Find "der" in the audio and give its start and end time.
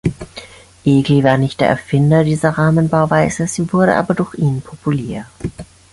1.61-1.67